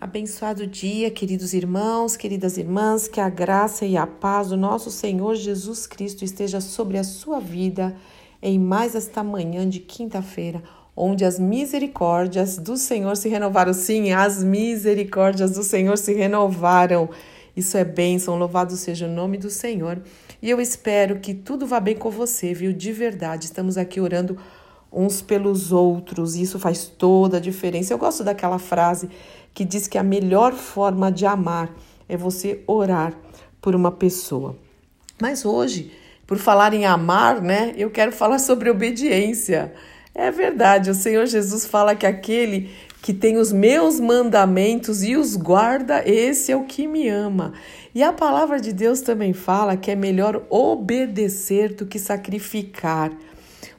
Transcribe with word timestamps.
Abençoado 0.00 0.64
dia, 0.64 1.10
queridos 1.10 1.52
irmãos, 1.52 2.16
queridas 2.16 2.56
irmãs, 2.56 3.08
que 3.08 3.20
a 3.20 3.28
graça 3.28 3.84
e 3.84 3.96
a 3.96 4.06
paz 4.06 4.50
do 4.50 4.56
nosso 4.56 4.92
Senhor 4.92 5.34
Jesus 5.34 5.88
Cristo 5.88 6.24
esteja 6.24 6.60
sobre 6.60 6.98
a 6.98 7.02
sua 7.02 7.40
vida 7.40 7.96
em 8.40 8.60
mais 8.60 8.94
esta 8.94 9.24
manhã 9.24 9.68
de 9.68 9.80
quinta-feira, 9.80 10.62
onde 10.94 11.24
as 11.24 11.40
misericórdias 11.40 12.58
do 12.58 12.76
Senhor 12.76 13.16
se 13.16 13.28
renovaram. 13.28 13.74
Sim, 13.74 14.12
as 14.12 14.44
misericórdias 14.44 15.50
do 15.50 15.64
Senhor 15.64 15.98
se 15.98 16.14
renovaram. 16.14 17.10
Isso 17.56 17.76
é 17.76 17.82
bênção, 17.82 18.38
louvado 18.38 18.76
seja 18.76 19.06
o 19.06 19.12
nome 19.12 19.36
do 19.36 19.50
Senhor. 19.50 20.00
E 20.40 20.48
eu 20.48 20.60
espero 20.60 21.18
que 21.18 21.34
tudo 21.34 21.66
vá 21.66 21.80
bem 21.80 21.96
com 21.96 22.08
você, 22.08 22.54
viu? 22.54 22.72
De 22.72 22.92
verdade, 22.92 23.46
estamos 23.46 23.76
aqui 23.76 24.00
orando 24.00 24.38
uns 24.92 25.20
pelos 25.20 25.72
outros, 25.72 26.34
e 26.34 26.42
isso 26.42 26.58
faz 26.58 26.86
toda 26.86 27.36
a 27.36 27.40
diferença. 27.40 27.92
Eu 27.92 27.98
gosto 27.98 28.24
daquela 28.24 28.58
frase 28.58 29.08
que 29.54 29.64
diz 29.64 29.86
que 29.86 29.98
a 29.98 30.02
melhor 30.02 30.52
forma 30.52 31.10
de 31.10 31.26
amar 31.26 31.70
é 32.08 32.16
você 32.16 32.62
orar 32.66 33.14
por 33.60 33.74
uma 33.74 33.90
pessoa. 33.90 34.56
Mas 35.20 35.44
hoje, 35.44 35.92
por 36.26 36.38
falar 36.38 36.72
em 36.74 36.86
amar, 36.86 37.40
né, 37.42 37.74
eu 37.76 37.90
quero 37.90 38.12
falar 38.12 38.38
sobre 38.38 38.70
obediência. 38.70 39.72
É 40.14 40.30
verdade, 40.30 40.90
o 40.90 40.94
Senhor 40.94 41.26
Jesus 41.26 41.66
fala 41.66 41.94
que 41.94 42.06
aquele 42.06 42.70
que 43.02 43.14
tem 43.14 43.36
os 43.36 43.52
meus 43.52 44.00
mandamentos 44.00 45.02
e 45.02 45.16
os 45.16 45.36
guarda, 45.36 46.02
esse 46.04 46.50
é 46.50 46.56
o 46.56 46.64
que 46.64 46.86
me 46.86 47.08
ama. 47.08 47.52
E 47.94 48.02
a 48.02 48.12
palavra 48.12 48.60
de 48.60 48.72
Deus 48.72 49.00
também 49.00 49.32
fala 49.32 49.76
que 49.76 49.90
é 49.90 49.96
melhor 49.96 50.42
obedecer 50.50 51.74
do 51.74 51.86
que 51.86 51.98
sacrificar. 51.98 53.12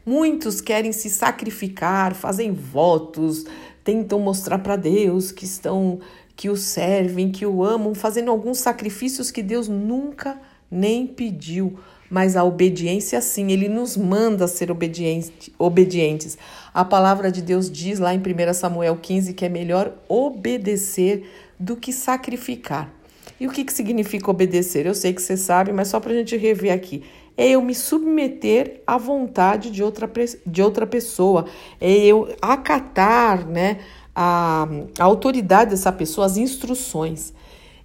Muitos 0.10 0.60
querem 0.60 0.92
se 0.92 1.08
sacrificar, 1.08 2.16
fazem 2.16 2.52
votos, 2.52 3.46
tentam 3.84 4.18
mostrar 4.18 4.58
para 4.58 4.76
Deus 4.76 5.32
que 5.32 5.46
estão 5.46 6.00
que 6.36 6.50
o 6.50 6.58
servem, 6.58 7.32
que 7.32 7.46
o 7.46 7.64
amam, 7.64 7.94
fazendo 7.94 8.32
alguns 8.32 8.58
sacrifícios 8.58 9.30
que 9.30 9.44
Deus 9.44 9.68
nunca 9.68 10.42
nem 10.72 11.06
pediu. 11.06 11.78
Mas 12.10 12.36
a 12.36 12.44
obediência, 12.44 13.22
sim, 13.22 13.52
ele 13.52 13.70
nos 13.70 13.96
manda 13.96 14.48
ser 14.48 14.72
obediente, 14.72 15.54
obedientes. 15.60 16.40
A 16.74 16.84
palavra 16.84 17.32
de 17.32 17.44
Deus 17.44 17.70
diz 17.70 18.00
lá 18.00 18.12
em 18.12 18.18
1 18.18 18.54
Samuel 18.56 18.98
15 18.98 19.36
que 19.36 19.46
é 19.46 19.50
melhor 19.50 19.94
obedecer 20.08 21.30
do 21.60 21.76
que 21.76 21.94
sacrificar. 21.94 22.92
E 23.40 23.46
o 23.46 23.52
que, 23.52 23.64
que 23.64 23.72
significa 23.72 24.32
obedecer? 24.32 24.88
Eu 24.88 24.96
sei 24.96 25.14
que 25.14 25.22
você 25.22 25.38
sabe, 25.38 25.72
mas 25.72 25.88
só 25.88 26.00
para 26.00 26.14
a 26.14 26.16
gente 26.16 26.36
rever 26.36 26.74
aqui 26.74 27.04
é 27.40 27.52
eu 27.52 27.62
me 27.62 27.74
submeter 27.74 28.82
à 28.86 28.98
vontade 28.98 29.72
de 29.72 29.82
outra, 29.82 30.12
de 30.46 30.62
outra 30.62 30.86
pessoa, 30.86 31.46
é 31.80 31.90
eu 31.90 32.36
acatar 32.42 33.48
né, 33.48 33.80
a, 34.14 34.68
a 35.00 35.04
autoridade 35.06 35.72
dessa 35.72 35.90
pessoa, 35.90 36.28
as 36.28 36.36
instruções. 36.36 37.34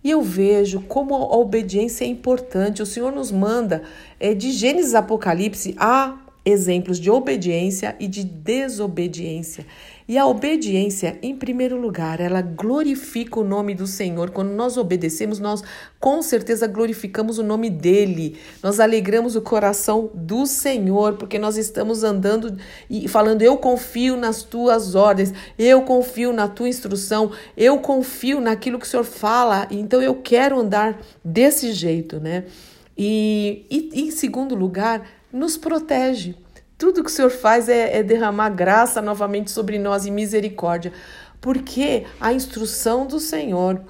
E 0.02 0.10
eu 0.10 0.20
vejo 0.20 0.80
como 0.80 1.14
a 1.14 1.36
obediência 1.36 2.04
é 2.04 2.08
importante. 2.08 2.82
O 2.82 2.86
Senhor 2.86 3.12
nos 3.12 3.30
manda, 3.30 3.84
é, 4.18 4.34
de 4.34 4.50
Gênesis 4.50 4.92
Apocalipse, 4.92 5.76
a 5.78 6.18
exemplos 6.44 6.98
de 6.98 7.08
obediência 7.08 7.94
e 8.00 8.08
de 8.08 8.24
desobediência. 8.24 9.64
E 10.06 10.18
a 10.18 10.26
obediência, 10.26 11.18
em 11.22 11.34
primeiro 11.34 11.80
lugar, 11.80 12.20
ela 12.20 12.42
glorifica 12.42 13.40
o 13.40 13.44
nome 13.44 13.74
do 13.74 13.86
Senhor. 13.86 14.30
Quando 14.30 14.50
nós 14.50 14.76
obedecemos, 14.76 15.38
nós 15.38 15.62
com 15.98 16.20
certeza 16.20 16.66
glorificamos 16.66 17.38
o 17.38 17.42
nome 17.42 17.70
dele. 17.70 18.36
Nós 18.62 18.80
alegramos 18.80 19.34
o 19.34 19.40
coração 19.40 20.10
do 20.12 20.44
Senhor, 20.44 21.14
porque 21.14 21.38
nós 21.38 21.56
estamos 21.56 22.04
andando 22.04 22.54
e 22.90 23.08
falando: 23.08 23.40
Eu 23.40 23.56
confio 23.56 24.14
nas 24.14 24.42
tuas 24.42 24.94
ordens, 24.94 25.32
eu 25.58 25.80
confio 25.80 26.34
na 26.34 26.48
tua 26.48 26.68
instrução, 26.68 27.30
eu 27.56 27.78
confio 27.78 28.42
naquilo 28.42 28.78
que 28.78 28.86
o 28.86 28.88
Senhor 28.88 29.04
fala, 29.04 29.66
então 29.70 30.02
eu 30.02 30.16
quero 30.16 30.60
andar 30.60 31.00
desse 31.24 31.72
jeito, 31.72 32.20
né? 32.20 32.44
E, 32.96 33.64
e 33.70 34.02
em 34.02 34.10
segundo 34.10 34.54
lugar, 34.54 35.08
nos 35.32 35.56
protege. 35.56 36.43
Tudo 36.84 37.02
que 37.02 37.08
o 37.08 37.14
Senhor 37.14 37.30
faz 37.30 37.66
é, 37.66 37.96
é 37.96 38.02
derramar 38.02 38.50
graça 38.50 39.00
novamente 39.00 39.50
sobre 39.50 39.78
nós 39.78 40.04
e 40.04 40.10
misericórdia, 40.10 40.92
porque 41.40 42.04
a 42.20 42.30
instrução 42.30 43.06
do 43.06 43.18
Senhor, 43.18 43.80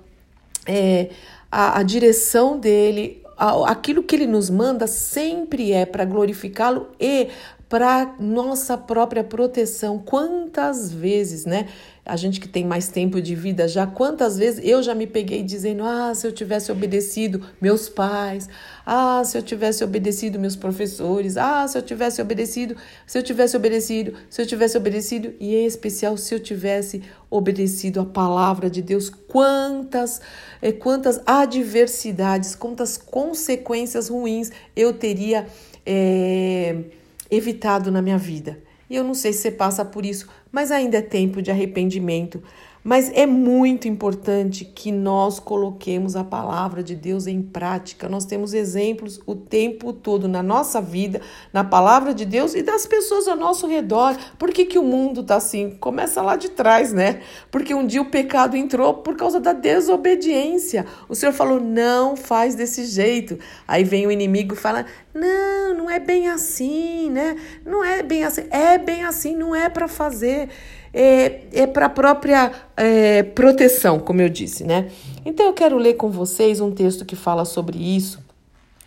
é, 0.65 1.11
a, 1.51 1.81
a 1.81 1.83
direção 1.83 2.57
dele, 2.57 3.21
aquilo 3.67 4.01
que 4.01 4.15
ele 4.15 4.29
nos 4.29 4.49
manda 4.49 4.87
sempre 4.87 5.73
é 5.73 5.85
para 5.85 6.05
glorificá-lo 6.05 6.87
e 7.01 7.31
para 7.69 8.15
nossa 8.21 8.79
própria 8.79 9.25
proteção. 9.25 9.99
Quantas 9.99 10.93
vezes, 10.93 11.45
né? 11.45 11.67
A 12.07 12.17
gente 12.17 12.39
que 12.39 12.47
tem 12.47 12.65
mais 12.67 12.89
tempo 12.89 13.21
de 13.21 13.35
vida 13.35 13.67
já, 13.67 13.87
quantas 13.87 14.37
vezes 14.37 14.61
eu 14.63 14.83
já 14.83 14.95
me 14.95 15.07
peguei 15.07 15.43
dizendo: 15.43 15.83
ah, 15.83 16.15
se 16.15 16.27
eu 16.27 16.33
tivesse 16.33 16.71
obedecido 16.71 17.41
meus 17.61 17.89
pais, 17.89 18.49
ah, 18.85 19.23
se 19.25 19.39
eu 19.39 19.43
tivesse 19.43 19.83
obedecido 19.83 20.39
meus 20.39 20.55
professores, 20.55 21.37
ah, 21.37 21.67
se 21.67 21.79
eu 21.79 21.83
tivesse 21.83 22.21
obedecido, 22.21 22.77
se 23.07 23.17
eu 23.17 23.23
tivesse 23.23 23.57
obedecido, 23.57 24.15
se 24.29 24.43
eu 24.43 24.47
tivesse 24.47 24.77
obedecido, 24.77 25.33
e 25.41 25.55
em 25.55 25.65
especial 25.65 26.17
se 26.17 26.35
eu 26.35 26.41
tivesse 26.41 27.03
obedecido 27.31 28.01
a 28.01 28.05
palavra 28.05 28.69
de 28.69 28.83
Deus, 28.83 29.09
quantas, 29.09 30.21
eh, 30.61 30.73
quantas 30.73 31.21
adversidades, 31.25 32.55
quantas 32.55 32.99
consequências 32.99 34.09
ruins 34.09 34.51
eu 34.77 34.93
teria. 34.93 35.47
É, 35.87 36.85
evitado 37.31 37.91
na 37.91 38.03
minha 38.03 38.19
vida. 38.19 38.59
E 38.89 38.97
eu 38.97 39.05
não 39.05 39.15
sei 39.15 39.33
se 39.33 39.41
você 39.41 39.51
passa 39.51 39.85
por 39.85 40.05
isso, 40.05 40.29
mas 40.55 40.71
ainda 40.71 40.99
é 40.99 41.03
tempo 41.03 41.43
de 41.43 41.51
arrependimento. 41.51 42.41
Mas 42.85 43.11
é 43.15 43.25
muito 43.25 43.89
importante 43.89 44.63
que 44.63 44.93
nós 44.93 45.41
coloquemos 45.41 46.15
a 46.17 46.23
palavra 46.23 46.83
de 46.83 46.95
Deus 46.95 47.27
em 47.27 47.41
prática. 47.41 48.11
Nós 48.11 48.27
temos 48.27 48.53
exemplos 48.53 49.19
o 49.25 49.35
tempo 49.35 49.91
todo 49.91 50.29
na 50.29 50.43
nossa 50.43 50.83
vida, 50.83 51.23
na 51.51 51.65
palavra 51.65 52.13
de 52.13 52.27
Deus 52.27 52.55
e 52.55 52.63
das 52.63 52.87
pessoas 52.87 53.27
ao 53.27 53.37
nosso 53.37 53.67
redor. 53.67 54.15
Por 54.39 54.53
que, 54.53 54.67
que 54.67 54.79
o 54.79 54.83
mundo 54.83 55.23
está 55.23 55.37
assim? 55.37 55.71
Começa 55.81 56.21
lá 56.21 56.37
de 56.37 56.51
trás, 56.51 56.93
né? 56.93 57.23
Porque 57.51 57.75
um 57.75 57.87
dia 57.87 58.03
o 58.03 58.11
pecado 58.11 58.55
entrou 58.55 58.93
por 58.93 59.17
causa 59.17 59.41
da 59.41 59.55
desobediência. 59.55 60.85
O 61.09 61.15
Senhor 61.15 61.33
falou: 61.33 61.59
não 61.59 62.15
faz 62.19 62.55
desse 62.55 62.85
jeito. 62.85 63.39
Aí 63.67 63.83
vem 63.83 64.07
o 64.07 64.13
inimigo 64.13 64.53
e 64.53 64.59
fala: 64.59 64.85
não, 65.15 65.73
não 65.73 65.91
é 65.91 65.99
bem 65.99 66.29
assim, 66.29 67.09
né? 67.09 67.35
Não 67.65 67.83
é 67.83 68.03
bem 68.03 68.25
assim. 68.25 68.43
É 68.51 68.77
bem 68.77 69.05
assim, 69.05 69.35
não 69.35 69.55
é 69.55 69.71
para 69.71 69.89
fazer 69.89 70.44
é, 70.93 71.41
é 71.53 71.67
para 71.67 71.87
a 71.87 71.91
própria 71.91 72.53
é, 72.77 73.23
proteção, 73.23 73.99
como 73.99 74.21
eu 74.21 74.29
disse, 74.29 74.65
né? 74.65 74.91
Então 75.25 75.47
eu 75.47 75.53
quero 75.53 75.77
ler 75.77 75.95
com 75.95 76.11
vocês 76.11 76.61
um 76.61 76.71
texto 76.71 77.05
que 77.05 77.17
fala 77.17 77.45
sobre 77.45 77.79
isso, 77.79 78.23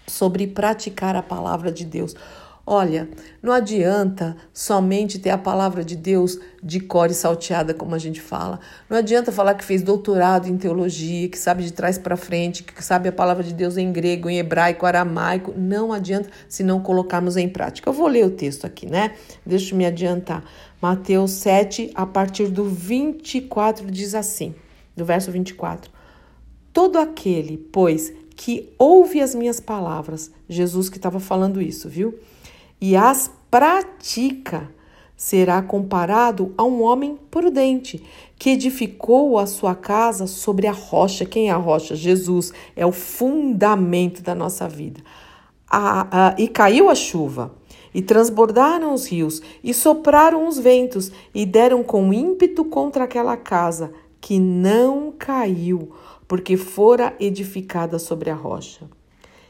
sobre 0.08 0.48
praticar 0.48 1.16
a 1.16 1.22
palavra 1.22 1.72
de 1.72 1.84
Deus. 1.86 2.16
Olha, 2.70 3.08
não 3.42 3.54
adianta 3.54 4.36
somente 4.52 5.20
ter 5.20 5.30
a 5.30 5.38
palavra 5.38 5.86
de 5.86 5.96
Deus 5.96 6.38
de 6.62 6.82
core 6.82 7.14
salteada, 7.14 7.74
como 7.74 7.96
a 7.96 7.98
gente 7.98 8.20
fala. 8.20 8.60
Não 8.90 8.98
adianta 8.98 9.32
falar 9.32 9.54
que 9.54 9.64
fez 9.64 9.82
doutorado 9.82 10.50
em 10.50 10.58
teologia, 10.58 11.30
que 11.30 11.40
sabe 11.40 11.64
de 11.64 11.72
trás 11.72 11.98
para 11.98 12.18
frente, 12.18 12.64
que 12.64 12.84
sabe 12.84 13.08
a 13.08 13.12
palavra 13.14 13.42
de 13.42 13.54
Deus 13.54 13.78
em 13.78 13.90
grego, 13.90 14.30
em 14.30 14.38
hebraico, 14.40 14.86
aramaico. 14.86 15.54
Não 15.56 15.94
adianta 15.94 16.30
se 16.50 16.62
não 16.62 16.82
colocarmos 16.82 17.38
em 17.38 17.48
prática. 17.48 17.88
Eu 17.88 17.94
vou 17.94 18.08
ler 18.08 18.26
o 18.26 18.32
texto 18.32 18.66
aqui, 18.66 18.86
né? 18.86 19.16
Deixa 19.46 19.74
eu 19.74 19.78
me 19.78 19.86
adiantar. 19.86 20.44
Mateus 20.82 21.32
7, 21.32 21.92
a 21.96 22.06
partir 22.06 22.50
do 22.50 22.66
24, 22.66 23.90
diz 23.90 24.14
assim, 24.14 24.54
do 24.94 25.06
verso 25.06 25.32
24. 25.32 25.90
Todo 26.74 27.00
aquele, 27.00 27.58
pois, 27.58 28.12
que 28.36 28.74
ouve 28.78 29.22
as 29.22 29.34
minhas 29.34 29.62
palavras, 29.62 30.30
Jesus 30.50 30.90
que 30.90 30.98
estava 30.98 31.22
falando 31.22 31.62
isso, 31.62 31.88
viu? 31.88 32.20
E 32.80 32.96
as 32.96 33.32
pratica, 33.50 34.70
será 35.16 35.62
comparado 35.64 36.54
a 36.56 36.64
um 36.64 36.84
homem 36.84 37.18
prudente 37.32 38.04
que 38.38 38.52
edificou 38.52 39.40
a 39.40 39.48
sua 39.48 39.74
casa 39.74 40.28
sobre 40.28 40.68
a 40.68 40.72
rocha. 40.72 41.26
Quem 41.26 41.50
é 41.50 41.52
a 41.52 41.58
rocha? 41.58 41.96
Jesus 41.96 42.54
é 42.76 42.86
o 42.86 42.92
fundamento 42.92 44.22
da 44.22 44.36
nossa 44.36 44.70
vida. 44.70 45.02
A, 45.68 46.30
a, 46.30 46.36
e 46.38 46.48
caiu 46.48 46.90
a 46.90 46.96
chuva 46.96 47.52
e 47.94 48.02
transbordaram 48.02 48.94
os 48.94 49.08
rios, 49.08 49.42
e 49.64 49.74
sopraram 49.74 50.48
os 50.48 50.60
ventos, 50.60 51.12
e 51.34 51.48
deram 51.48 51.84
com 51.84 52.14
ímpeto 52.14 52.64
contra 52.64 53.06
aquela 53.06 53.36
casa, 53.36 53.92
que 54.22 54.38
não 54.38 55.12
caiu, 55.18 55.92
porque 56.28 56.58
fora 56.58 57.16
edificada 57.20 57.98
sobre 57.98 58.30
a 58.30 58.36
rocha. 58.36 58.88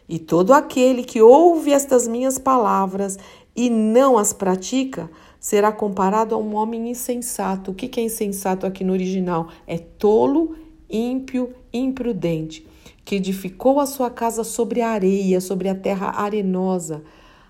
E 0.08 0.18
todo 0.18 0.54
aquele 0.54 1.04
que 1.04 1.22
ouve 1.22 1.74
estas 1.74 2.08
minhas 2.08 2.38
palavras 2.38 3.18
e 3.56 3.70
não 3.70 4.18
as 4.18 4.32
pratica, 4.32 5.10
será 5.40 5.72
comparado 5.72 6.36
a 6.36 6.38
um 6.38 6.56
homem 6.56 6.90
insensato. 6.90 7.72
O 7.72 7.74
que 7.74 8.00
é 8.00 8.04
insensato 8.04 8.66
aqui 8.66 8.84
no 8.84 8.94
original? 8.94 9.48
É 9.66 9.78
tolo, 9.78 10.56
ímpio, 10.90 11.54
imprudente, 11.74 12.66
que 13.04 13.16
edificou 13.16 13.80
a 13.80 13.86
sua 13.86 14.10
casa 14.10 14.44
sobre 14.44 14.82
a 14.82 14.90
areia, 14.90 15.42
sobre 15.42 15.70
a 15.70 15.76
terra 15.76 16.22
arenosa. 16.22 17.04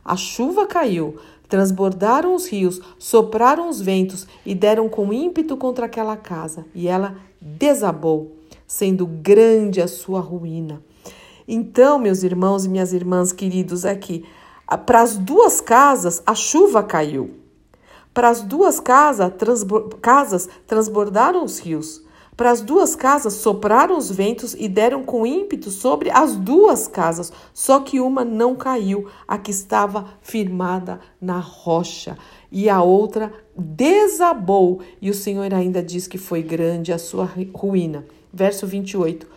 A 0.03 0.15
chuva 0.15 0.65
caiu, 0.65 1.17
transbordaram 1.49 2.33
os 2.33 2.47
rios, 2.47 2.81
sopraram 2.97 3.69
os 3.69 3.81
ventos 3.81 4.27
e 4.45 4.55
deram 4.55 4.89
com 4.89 5.13
ímpeto 5.13 5.57
contra 5.57 5.85
aquela 5.85 6.17
casa, 6.17 6.65
e 6.73 6.87
ela 6.87 7.17
desabou, 7.41 8.35
sendo 8.65 9.05
grande 9.05 9.81
a 9.81 9.87
sua 9.87 10.19
ruína. 10.19 10.81
Então, 11.47 11.97
meus 11.97 12.23
irmãos 12.23 12.65
e 12.65 12.69
minhas 12.69 12.91
irmãs 12.91 13.31
queridos, 13.31 13.85
aqui, 13.85 14.25
é 14.69 14.75
para 14.75 15.01
as 15.01 15.15
duas 15.15 15.61
casas 15.61 16.21
a 16.25 16.35
chuva 16.35 16.83
caiu. 16.83 17.35
Para 18.13 18.29
as 18.29 18.41
duas 18.41 18.79
casas, 18.79 19.31
casas 20.01 20.49
transbordaram 20.65 21.45
os 21.45 21.59
rios. 21.59 22.05
Para 22.35 22.51
as 22.51 22.61
duas 22.61 22.95
casas 22.95 23.33
sopraram 23.35 23.97
os 23.97 24.11
ventos 24.11 24.55
e 24.59 24.67
deram 24.67 25.03
com 25.03 25.25
ímpeto 25.25 25.71
sobre 25.71 26.11
as 26.11 26.35
duas 26.35 26.87
casas, 26.87 27.31
só 27.53 27.79
que 27.79 27.99
uma 27.99 28.25
não 28.25 28.55
caiu, 28.55 29.07
a 29.27 29.37
que 29.37 29.49
estava 29.49 30.05
firmada 30.21 30.99
na 31.19 31.39
rocha, 31.39 32.17
e 32.51 32.69
a 32.69 32.81
outra 32.83 33.33
desabou, 33.57 34.81
e 35.01 35.09
o 35.09 35.15
Senhor 35.15 35.51
ainda 35.51 35.81
diz 35.81 36.07
que 36.07 36.17
foi 36.17 36.43
grande 36.43 36.93
a 36.93 36.99
sua 36.99 37.27
ruína. 37.53 38.05
Verso 38.31 38.67
28. 38.67 39.27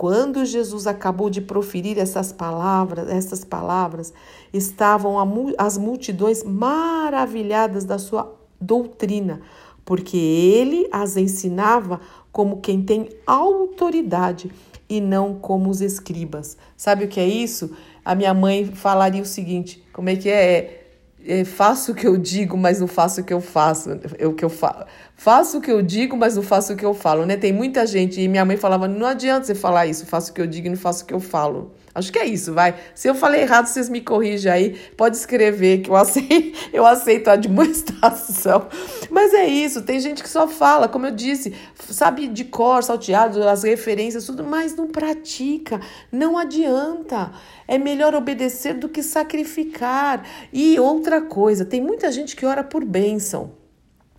Quando 0.00 0.46
Jesus 0.46 0.86
acabou 0.86 1.28
de 1.28 1.42
proferir 1.42 1.98
essas 1.98 2.32
palavras, 2.32 3.06
essas 3.10 3.44
palavras, 3.44 4.14
estavam 4.50 5.16
as 5.58 5.76
multidões 5.76 6.42
maravilhadas 6.42 7.84
da 7.84 7.98
sua 7.98 8.34
doutrina, 8.58 9.42
porque 9.84 10.16
ele 10.16 10.88
as 10.90 11.18
ensinava 11.18 12.00
como 12.32 12.62
quem 12.62 12.80
tem 12.80 13.10
autoridade 13.26 14.50
e 14.88 15.02
não 15.02 15.34
como 15.34 15.68
os 15.68 15.82
escribas. 15.82 16.56
Sabe 16.78 17.04
o 17.04 17.08
que 17.08 17.20
é 17.20 17.28
isso? 17.28 17.70
A 18.02 18.14
minha 18.14 18.32
mãe 18.32 18.64
falaria 18.64 19.20
o 19.20 19.26
seguinte: 19.26 19.86
como 19.92 20.08
é 20.08 20.16
que 20.16 20.30
é? 20.30 20.86
é 21.26 21.44
faço 21.44 21.92
o 21.92 21.94
que 21.94 22.06
eu 22.06 22.16
digo, 22.16 22.56
mas 22.56 22.80
não 22.80 22.86
faço 22.86 23.20
o 23.20 23.24
que 23.24 23.34
eu 23.34 23.40
faço. 23.42 23.90
O 24.26 24.32
que 24.32 24.46
eu 24.46 24.48
falo. 24.48 24.86
Faço 25.20 25.58
o 25.58 25.60
que 25.60 25.70
eu 25.70 25.82
digo, 25.82 26.16
mas 26.16 26.36
não 26.36 26.42
faço 26.42 26.72
o 26.72 26.76
que 26.76 26.82
eu 26.82 26.94
falo, 26.94 27.26
né? 27.26 27.36
Tem 27.36 27.52
muita 27.52 27.86
gente 27.86 28.18
e 28.18 28.26
minha 28.26 28.42
mãe 28.42 28.56
falava: 28.56 28.88
"Não 28.88 29.06
adianta 29.06 29.44
você 29.44 29.54
falar 29.54 29.86
isso, 29.86 30.06
faço 30.06 30.30
o 30.30 30.34
que 30.34 30.40
eu 30.40 30.46
digo 30.46 30.66
e 30.66 30.70
não 30.70 30.78
faço 30.78 31.04
o 31.04 31.06
que 31.06 31.12
eu 31.12 31.20
falo". 31.20 31.74
Acho 31.94 32.10
que 32.10 32.18
é 32.18 32.24
isso, 32.24 32.54
vai. 32.54 32.74
Se 32.94 33.06
eu 33.06 33.14
falei 33.14 33.42
errado, 33.42 33.66
vocês 33.66 33.90
me 33.90 34.00
corrigem 34.00 34.50
aí. 34.50 34.80
Pode 34.96 35.18
escrever 35.18 35.82
que 35.82 35.90
eu 35.90 35.94
aceito, 35.94 36.58
eu 36.72 36.86
aceito 36.86 37.28
a 37.28 37.36
demonstração. 37.36 38.66
Mas 39.10 39.34
é 39.34 39.44
isso, 39.44 39.82
tem 39.82 40.00
gente 40.00 40.22
que 40.22 40.28
só 40.28 40.48
fala, 40.48 40.88
como 40.88 41.04
eu 41.04 41.10
disse, 41.10 41.54
sabe 41.90 42.26
de 42.26 42.44
cor, 42.46 42.82
salteado, 42.82 43.46
as 43.46 43.62
referências, 43.62 44.24
tudo, 44.24 44.42
mas 44.42 44.74
não 44.74 44.88
pratica. 44.88 45.82
Não 46.10 46.38
adianta. 46.38 47.30
É 47.68 47.76
melhor 47.76 48.14
obedecer 48.14 48.72
do 48.72 48.88
que 48.88 49.02
sacrificar. 49.02 50.24
E 50.50 50.80
outra 50.80 51.20
coisa, 51.20 51.62
tem 51.62 51.82
muita 51.82 52.10
gente 52.10 52.34
que 52.34 52.46
ora 52.46 52.64
por 52.64 52.86
bênção. 52.86 53.59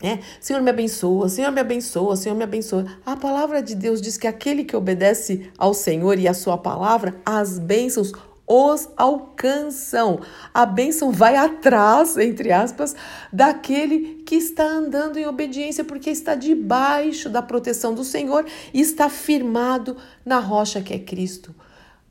É, 0.01 0.19
Senhor 0.39 0.61
me 0.61 0.69
abençoa, 0.71 1.29
Senhor 1.29 1.51
me 1.51 1.61
abençoa, 1.61 2.15
Senhor 2.15 2.35
me 2.35 2.43
abençoa. 2.43 2.85
A 3.05 3.15
palavra 3.15 3.61
de 3.61 3.75
Deus 3.75 4.01
diz 4.01 4.17
que 4.17 4.25
aquele 4.25 4.63
que 4.63 4.75
obedece 4.75 5.51
ao 5.57 5.73
Senhor 5.73 6.17
e 6.17 6.27
à 6.27 6.33
sua 6.33 6.57
palavra, 6.57 7.15
as 7.23 7.59
bênçãos 7.59 8.11
os 8.53 8.89
alcançam. 8.97 10.19
A 10.53 10.65
bênção 10.65 11.09
vai 11.09 11.37
atrás, 11.37 12.17
entre 12.17 12.51
aspas, 12.51 12.93
daquele 13.31 14.23
que 14.25 14.35
está 14.35 14.65
andando 14.65 15.17
em 15.17 15.25
obediência, 15.25 15.85
porque 15.85 16.09
está 16.09 16.35
debaixo 16.35 17.29
da 17.29 17.41
proteção 17.41 17.93
do 17.93 18.03
Senhor 18.03 18.45
e 18.73 18.81
está 18.81 19.07
firmado 19.07 19.95
na 20.25 20.39
rocha 20.39 20.81
que 20.81 20.93
é 20.93 20.99
Cristo. 20.99 21.55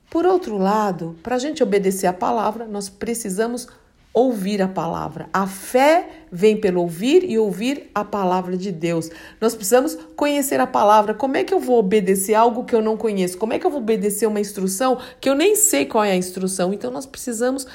Por 0.08 0.25
outro 0.25 0.56
lado, 0.56 1.14
para 1.22 1.36
a 1.36 1.38
gente 1.38 1.62
obedecer 1.62 2.06
a 2.06 2.12
palavra, 2.12 2.66
nós 2.66 2.88
precisamos 2.88 3.69
ouvir 4.12 4.60
a 4.60 4.68
palavra. 4.68 5.28
A 5.32 5.46
fé 5.46 6.08
vem 6.30 6.56
pelo 6.56 6.80
ouvir 6.80 7.24
e 7.24 7.38
ouvir 7.38 7.90
a 7.94 8.04
palavra 8.04 8.56
de 8.56 8.72
Deus. 8.72 9.08
Nós 9.40 9.54
precisamos 9.54 9.96
conhecer 10.16 10.60
a 10.60 10.66
palavra. 10.66 11.14
Como 11.14 11.36
é 11.36 11.44
que 11.44 11.54
eu 11.54 11.60
vou 11.60 11.78
obedecer 11.78 12.34
algo 12.34 12.64
que 12.64 12.74
eu 12.74 12.82
não 12.82 12.96
conheço? 12.96 13.38
Como 13.38 13.52
é 13.52 13.58
que 13.58 13.66
eu 13.66 13.70
vou 13.70 13.80
obedecer 13.80 14.26
uma 14.26 14.40
instrução 14.40 14.98
que 15.20 15.28
eu 15.28 15.34
nem 15.34 15.54
sei 15.54 15.86
qual 15.86 16.04
é 16.04 16.12
a 16.12 16.16
instrução? 16.16 16.72
Então 16.74 16.90
nós 16.90 17.06
precisamos 17.06 17.66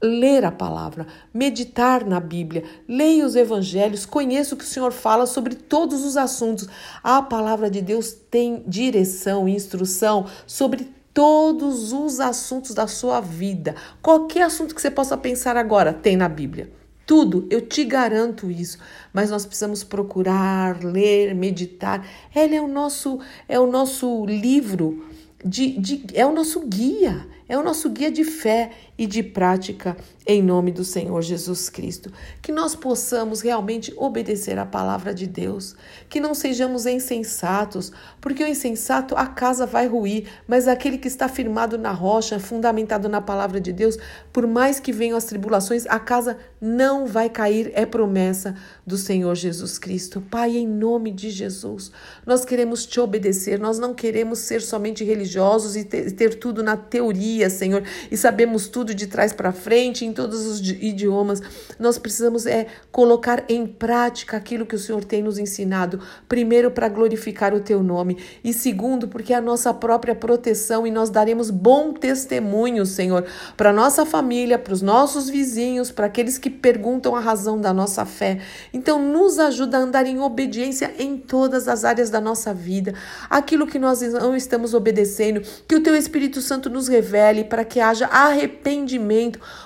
ler 0.00 0.44
a 0.44 0.52
palavra, 0.52 1.06
meditar 1.34 2.04
na 2.04 2.20
Bíblia, 2.20 2.62
leia 2.88 3.26
os 3.26 3.34
evangelhos, 3.34 4.06
conheça 4.06 4.54
o 4.54 4.58
que 4.58 4.64
o 4.64 4.68
Senhor 4.68 4.92
fala 4.92 5.26
sobre 5.26 5.56
todos 5.56 6.04
os 6.04 6.16
assuntos. 6.16 6.68
A 7.02 7.20
palavra 7.20 7.68
de 7.68 7.82
Deus 7.82 8.12
tem 8.12 8.62
direção, 8.66 9.48
instrução 9.48 10.26
sobre 10.46 10.88
todos 11.18 11.92
os 11.92 12.20
assuntos 12.20 12.72
da 12.72 12.86
sua 12.86 13.20
vida. 13.20 13.74
Qualquer 14.00 14.42
assunto 14.42 14.72
que 14.72 14.80
você 14.80 14.88
possa 14.88 15.16
pensar 15.16 15.56
agora, 15.56 15.92
tem 15.92 16.16
na 16.16 16.28
Bíblia. 16.28 16.70
Tudo, 17.04 17.44
eu 17.50 17.60
te 17.60 17.84
garanto 17.84 18.48
isso. 18.48 18.78
Mas 19.12 19.28
nós 19.28 19.44
precisamos 19.44 19.82
procurar, 19.82 20.80
ler, 20.80 21.34
meditar. 21.34 22.06
Ele 22.32 22.54
é 22.54 22.62
o 22.62 22.68
nosso, 22.68 23.18
é 23.48 23.58
o 23.58 23.66
nosso 23.66 24.24
livro 24.26 25.08
de, 25.44 25.76
de 25.80 26.04
é 26.14 26.24
o 26.24 26.32
nosso 26.32 26.60
guia 26.66 27.26
é 27.48 27.56
o 27.56 27.62
nosso 27.62 27.88
guia 27.88 28.10
de 28.10 28.24
fé 28.24 28.70
e 28.98 29.06
de 29.06 29.22
prática 29.22 29.96
em 30.26 30.42
nome 30.42 30.70
do 30.70 30.84
Senhor 30.84 31.22
Jesus 31.22 31.70
Cristo. 31.70 32.12
Que 32.42 32.52
nós 32.52 32.74
possamos 32.74 33.40
realmente 33.40 33.94
obedecer 33.96 34.58
à 34.58 34.66
palavra 34.66 35.14
de 35.14 35.26
Deus, 35.26 35.74
que 36.08 36.20
não 36.20 36.34
sejamos 36.34 36.84
insensatos, 36.84 37.90
porque 38.20 38.44
o 38.44 38.46
insensato 38.46 39.16
a 39.16 39.26
casa 39.26 39.64
vai 39.64 39.86
ruir, 39.86 40.28
mas 40.46 40.68
aquele 40.68 40.98
que 40.98 41.08
está 41.08 41.28
firmado 41.28 41.78
na 41.78 41.92
rocha, 41.92 42.38
fundamentado 42.38 43.08
na 43.08 43.22
palavra 43.22 43.58
de 43.58 43.72
Deus, 43.72 43.96
por 44.30 44.46
mais 44.46 44.78
que 44.78 44.92
venham 44.92 45.16
as 45.16 45.24
tribulações, 45.24 45.86
a 45.86 45.98
casa 45.98 46.36
não 46.60 47.06
vai 47.06 47.30
cair, 47.30 47.70
é 47.74 47.86
promessa 47.86 48.54
do 48.86 48.98
Senhor 48.98 49.34
Jesus 49.34 49.78
Cristo. 49.78 50.20
Pai, 50.20 50.56
em 50.56 50.66
nome 50.66 51.10
de 51.10 51.30
Jesus, 51.30 51.90
nós 52.26 52.44
queremos 52.44 52.84
te 52.84 53.00
obedecer, 53.00 53.58
nós 53.58 53.78
não 53.78 53.94
queremos 53.94 54.40
ser 54.40 54.60
somente 54.60 55.04
religiosos 55.04 55.76
e 55.76 55.84
ter, 55.84 56.34
tudo 56.34 56.62
na 56.62 56.76
teoria 56.76 57.48
Senhor, 57.48 57.82
e 58.10 58.16
sabemos 58.16 58.68
tudo 58.68 58.87
de 58.94 59.06
trás 59.06 59.32
para 59.32 59.52
frente, 59.52 60.04
em 60.04 60.12
todos 60.12 60.46
os 60.46 60.60
idiomas. 60.60 61.40
Nós 61.78 61.98
precisamos 61.98 62.46
é 62.46 62.66
colocar 62.90 63.44
em 63.48 63.66
prática 63.66 64.36
aquilo 64.36 64.66
que 64.66 64.74
o 64.74 64.78
Senhor 64.78 65.04
tem 65.04 65.22
nos 65.22 65.38
ensinado, 65.38 66.00
primeiro 66.28 66.70
para 66.70 66.88
glorificar 66.88 67.54
o 67.54 67.60
teu 67.60 67.82
nome 67.82 68.18
e 68.42 68.52
segundo 68.52 69.08
porque 69.08 69.32
é 69.32 69.36
a 69.36 69.40
nossa 69.40 69.72
própria 69.72 70.14
proteção 70.14 70.86
e 70.86 70.90
nós 70.90 71.10
daremos 71.10 71.50
bom 71.50 71.92
testemunho, 71.92 72.84
Senhor, 72.86 73.24
para 73.56 73.72
nossa 73.72 74.04
família, 74.04 74.58
para 74.58 74.72
os 74.72 74.82
nossos 74.82 75.28
vizinhos, 75.28 75.90
para 75.90 76.06
aqueles 76.06 76.38
que 76.38 76.50
perguntam 76.50 77.14
a 77.14 77.20
razão 77.20 77.60
da 77.60 77.72
nossa 77.72 78.04
fé. 78.04 78.40
Então 78.72 79.00
nos 79.00 79.38
ajuda 79.38 79.78
a 79.78 79.80
andar 79.80 80.06
em 80.06 80.18
obediência 80.20 80.94
em 80.98 81.16
todas 81.16 81.68
as 81.68 81.84
áreas 81.84 82.10
da 82.10 82.20
nossa 82.20 82.52
vida. 82.54 82.94
Aquilo 83.28 83.66
que 83.66 83.78
nós 83.78 84.00
não 84.00 84.36
estamos 84.36 84.74
obedecendo, 84.74 85.42
que 85.66 85.74
o 85.74 85.82
teu 85.82 85.94
Espírito 85.96 86.40
Santo 86.40 86.70
nos 86.70 86.88
revele 86.88 87.44
para 87.44 87.64
que 87.64 87.80
haja 87.80 88.06
arrependimento, 88.06 88.77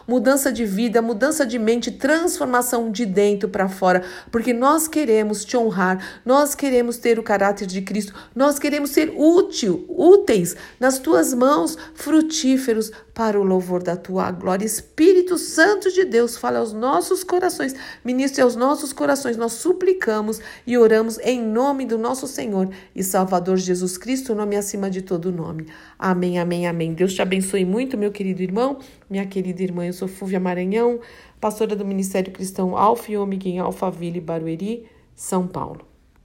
mudança 0.06 0.52
de 0.52 0.64
vida, 0.64 1.02
mudança 1.02 1.44
de 1.44 1.58
mente, 1.58 1.90
transformação 1.90 2.90
de 2.90 3.04
dentro 3.04 3.48
para 3.48 3.68
fora, 3.68 4.02
porque 4.30 4.52
nós 4.52 4.86
queremos 4.88 5.44
te 5.44 5.56
honrar, 5.56 6.22
nós 6.24 6.54
queremos 6.54 6.96
ter 6.96 7.18
o 7.18 7.22
caráter 7.22 7.66
de 7.66 7.82
Cristo, 7.82 8.14
nós 8.34 8.58
queremos 8.58 8.90
ser 8.90 9.12
útil, 9.16 9.84
úteis 9.88 10.56
nas 10.78 10.98
tuas 10.98 11.34
mãos, 11.34 11.76
frutíferos 11.94 12.90
para 13.14 13.38
o 13.38 13.42
louvor 13.42 13.82
da 13.82 13.96
tua 13.96 14.30
glória. 14.30 14.64
Espírito 14.64 15.36
Santo 15.36 15.90
de 15.90 16.04
Deus, 16.04 16.36
fala 16.36 16.58
aos 16.58 16.72
nossos 16.72 17.22
corações, 17.22 17.74
ministre 18.04 18.42
aos 18.42 18.56
nossos 18.56 18.92
corações. 18.92 19.36
Nós 19.36 19.52
suplicamos 19.52 20.40
e 20.66 20.78
oramos 20.78 21.18
em 21.18 21.42
nome 21.42 21.84
do 21.84 21.98
nosso 21.98 22.26
Senhor 22.26 22.70
e 22.94 23.02
Salvador 23.02 23.56
Jesus 23.56 23.98
Cristo, 23.98 24.34
nome 24.34 24.56
acima 24.56 24.90
de 24.90 25.02
todo 25.02 25.32
nome. 25.32 25.66
Amém, 25.98 26.38
amém, 26.38 26.66
amém. 26.66 26.94
Deus 26.94 27.14
te 27.14 27.22
abençoe 27.22 27.64
muito, 27.64 27.98
meu 27.98 28.10
querido 28.10 28.42
irmão, 28.42 28.78
minha 29.08 29.26
querida 29.26 29.62
irmã. 29.62 29.84
Eu 29.86 29.92
sou 29.92 30.08
Fúvia 30.08 30.40
Maranhão, 30.40 31.00
pastora 31.40 31.76
do 31.76 31.84
Ministério 31.84 32.32
Cristão 32.32 32.76
Alfa 32.76 33.12
e 33.12 33.16
Ômega 33.16 33.48
em 33.48 33.58
Alphaville, 33.58 34.20
Barueri, 34.20 34.86
São 35.14 35.46
Paulo. 35.46 35.91